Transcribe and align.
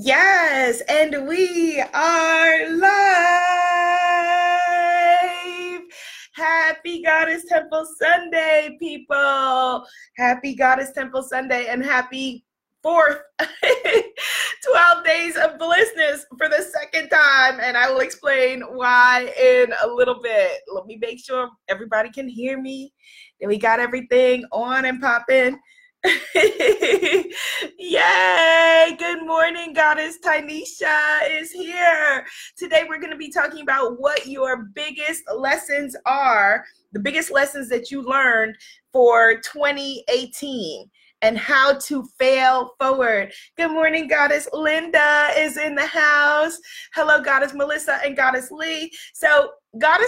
Yes, 0.00 0.80
and 0.82 1.26
we 1.26 1.82
are 1.92 2.68
live. 2.70 2.92
Happy 6.36 7.02
Goddess 7.02 7.44
Temple 7.48 7.84
Sunday, 8.00 8.76
people. 8.78 9.84
Happy 10.16 10.54
Goddess 10.54 10.92
Temple 10.92 11.24
Sunday 11.24 11.66
and 11.66 11.84
happy 11.84 12.44
fourth 12.80 13.18
12 13.40 15.04
days 15.04 15.36
of 15.36 15.58
blissness 15.58 16.20
for 16.38 16.48
the 16.48 16.62
second 16.62 17.08
time. 17.08 17.58
And 17.60 17.76
I 17.76 17.90
will 17.90 17.98
explain 17.98 18.60
why 18.60 19.34
in 19.36 19.72
a 19.82 19.88
little 19.88 20.22
bit. 20.22 20.60
Let 20.72 20.86
me 20.86 20.96
make 21.02 21.18
sure 21.18 21.50
everybody 21.66 22.10
can 22.10 22.28
hear 22.28 22.62
me. 22.62 22.92
And 23.40 23.48
we 23.48 23.58
got 23.58 23.80
everything 23.80 24.44
on 24.52 24.84
and 24.84 25.00
popping. 25.00 25.58
Yay! 26.36 27.97
Goddess 29.72 30.18
Tynesha 30.24 31.28
is 31.30 31.50
here. 31.50 32.26
Today 32.56 32.84
we're 32.88 33.00
going 33.00 33.12
to 33.12 33.16
be 33.16 33.30
talking 33.30 33.62
about 33.62 34.00
what 34.00 34.26
your 34.26 34.68
biggest 34.74 35.24
lessons 35.34 35.96
are, 36.06 36.64
the 36.92 37.00
biggest 37.00 37.30
lessons 37.30 37.68
that 37.68 37.90
you 37.90 38.02
learned 38.02 38.56
for 38.92 39.40
2018 39.40 40.88
and 41.22 41.36
how 41.36 41.74
to 41.80 42.04
fail 42.18 42.74
forward. 42.78 43.32
Good 43.56 43.72
morning, 43.72 44.08
Goddess 44.08 44.48
Linda 44.52 45.28
is 45.36 45.56
in 45.56 45.74
the 45.74 45.86
house. 45.86 46.58
Hello, 46.94 47.20
Goddess 47.20 47.54
Melissa 47.54 47.98
and 48.04 48.16
Goddess 48.16 48.50
Lee. 48.50 48.92
So, 49.12 49.50
Goddess 49.78 50.06